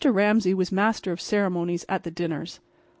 [0.03, 2.59] Ramsay was master of ceremonies at the dinners.